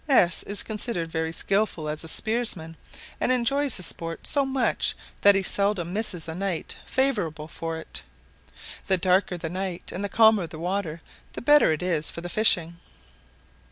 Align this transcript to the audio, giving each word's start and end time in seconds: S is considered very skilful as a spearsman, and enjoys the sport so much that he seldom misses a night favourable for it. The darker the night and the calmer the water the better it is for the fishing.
S 0.09 0.41
is 0.41 0.63
considered 0.63 1.11
very 1.11 1.31
skilful 1.31 1.87
as 1.87 2.03
a 2.03 2.07
spearsman, 2.07 2.75
and 3.19 3.31
enjoys 3.31 3.77
the 3.77 3.83
sport 3.83 4.25
so 4.25 4.47
much 4.47 4.95
that 5.21 5.35
he 5.35 5.43
seldom 5.43 5.93
misses 5.93 6.27
a 6.27 6.33
night 6.33 6.75
favourable 6.87 7.47
for 7.47 7.77
it. 7.77 8.01
The 8.87 8.97
darker 8.97 9.37
the 9.37 9.47
night 9.47 9.91
and 9.91 10.03
the 10.03 10.09
calmer 10.09 10.47
the 10.47 10.57
water 10.57 11.01
the 11.33 11.41
better 11.43 11.71
it 11.71 11.83
is 11.83 12.09
for 12.09 12.21
the 12.21 12.29
fishing. 12.29 12.79